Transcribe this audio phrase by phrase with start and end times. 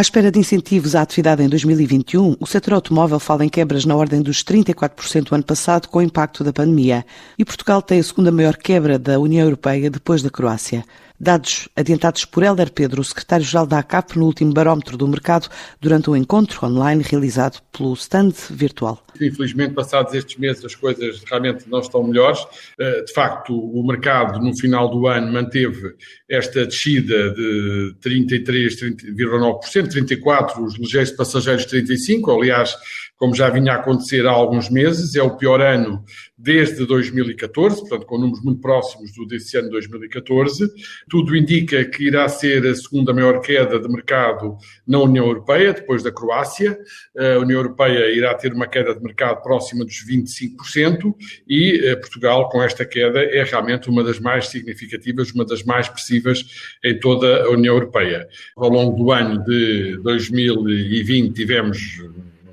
[0.00, 3.94] À espera de incentivos à atividade em 2021, o setor automóvel fala em quebras na
[3.94, 7.04] ordem dos 34% do ano passado, com o impacto da pandemia.
[7.38, 10.86] E Portugal tem a segunda maior quebra da União Europeia depois da Croácia.
[11.22, 16.08] Dados adiantados por Helder Pedro, o secretário-geral da ACAP, no último barómetro do mercado, durante
[16.08, 19.04] um encontro online realizado pelo stand virtual.
[19.20, 22.40] Infelizmente, passados estes meses, as coisas realmente não estão melhores.
[22.78, 25.94] Eh, de facto, o mercado, no final do ano, manteve
[26.26, 32.34] esta descida de 33,9%, 34%, os ligeiros passageiros 35%.
[32.34, 32.74] Aliás,
[33.20, 36.02] como já vinha a acontecer há alguns meses, é o pior ano
[36.38, 40.66] desde 2014, portanto, com números muito próximos do desse ano 2014.
[41.06, 44.56] Tudo indica que irá ser a segunda maior queda de mercado
[44.88, 46.78] na União Europeia, depois da Croácia.
[47.14, 51.14] A União Europeia irá ter uma queda de mercado próxima dos 25%
[51.46, 55.84] e eh, Portugal, com esta queda, é realmente uma das mais significativas, uma das mais
[55.84, 56.42] expressivas
[56.82, 58.26] em toda a União Europeia.
[58.56, 62.00] Ao longo do ano de 2020 tivemos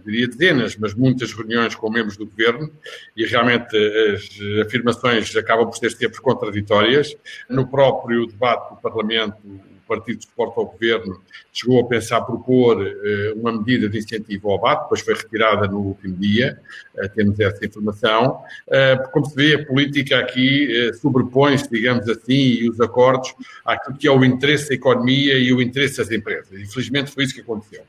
[0.08, 2.72] diria dezenas, mas muitas reuniões com membros do governo
[3.16, 3.76] e realmente
[4.14, 7.16] as afirmações acabam por ser sempre contraditórias.
[7.50, 9.38] No próprio debate do Parlamento,
[9.88, 11.22] partido que suporta ao governo
[11.58, 15.80] chegou a pensar propor uh, uma medida de incentivo ao abate, depois foi retirada no
[15.80, 16.60] último dia,
[16.96, 18.42] uh, temos essa informação.
[18.68, 23.34] Uh, como se vê, a política aqui sobrepõe-se, digamos assim, e os acordos
[23.66, 26.60] àquilo que é o interesse da economia e o interesse das empresas.
[26.60, 27.82] Infelizmente foi isso que aconteceu.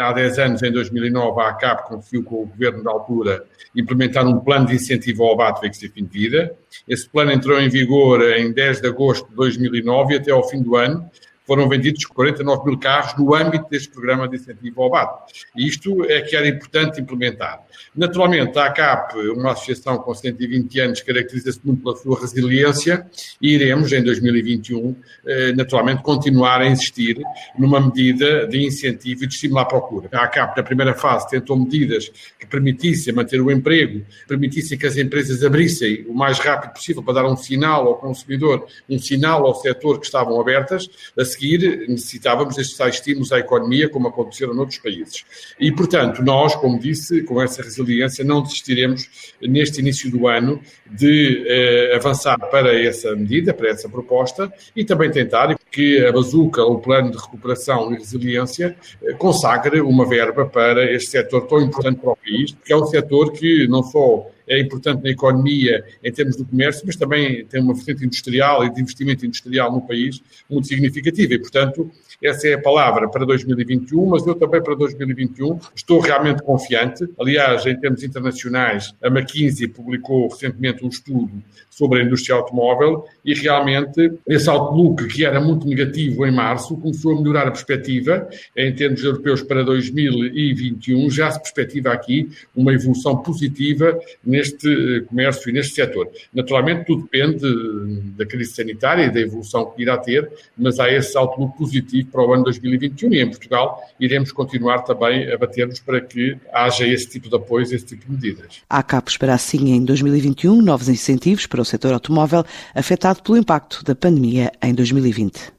[0.00, 3.44] há 10 anos, em 2009, a ACAP conseguiu com o governo da altura
[3.74, 6.54] implementar um plano de incentivo ao abate de fim de vida.
[6.86, 10.62] Esse plano entrou em vigor em 10 de agosto de 2009 e até ao fim
[10.62, 11.08] do ano
[11.48, 15.46] foram vendidos 49 mil carros no âmbito deste programa de incentivo ao abate.
[15.56, 17.64] E isto é que era importante implementar.
[17.96, 23.06] Naturalmente, a ACAP, uma associação com 120 anos, caracteriza-se muito pela sua resiliência
[23.40, 24.94] e iremos, em 2021,
[25.26, 27.18] eh, naturalmente, continuar a insistir
[27.58, 30.10] numa medida de incentivo e de estimular a procura.
[30.12, 34.98] A ACAP, na primeira fase, tentou medidas que permitissem manter o emprego, permitissem que as
[34.98, 39.54] empresas abrissem o mais rápido possível para dar um sinal ao consumidor, um sinal ao
[39.54, 40.90] setor que estavam abertas.
[41.18, 45.24] A seguir, necessitávamos destes tais estímulos à economia, como aconteceram noutros países.
[45.58, 50.60] E, portanto, nós, como disse, com essa resiliência, não desistiremos neste início do ano
[50.90, 56.62] de eh, avançar para essa medida, para essa proposta e também tentar que a bazuca,
[56.64, 62.00] o plano de recuperação e resiliência, eh, consagre uma verba para este setor tão importante
[62.00, 66.10] para o país, que é um setor que não só é importante na economia em
[66.10, 70.22] termos do comércio, mas também tem uma vertente industrial e de investimento industrial no país
[70.48, 71.34] muito significativa.
[71.34, 71.90] E, portanto,
[72.22, 77.06] essa é a palavra para 2021, mas eu também para 2021 estou realmente confiante.
[77.20, 81.30] Aliás, em termos internacionais, a McKinsey publicou recentemente um estudo
[81.70, 87.16] sobre a indústria automóvel e realmente esse outlook que era muito negativo em março começou
[87.16, 91.10] a melhorar a perspectiva em termos europeus para 2021.
[91.10, 96.08] Já se perspectiva aqui uma evolução positiva neste eh, comércio e neste setor.
[96.32, 100.90] Naturalmente, tudo depende eh, da crise sanitária e da evolução que irá ter, mas há
[100.92, 105.80] esse outlook positivo para o ano 2021 e em Portugal iremos continuar também a bater-nos
[105.80, 108.62] para que haja esse tipo de apoio, esse tipo de medidas.
[108.68, 113.84] A ACAP espera assim em 2021 novos incentivos para o setor automóvel afetado pelo impacto
[113.84, 115.52] da pandemia em 2020.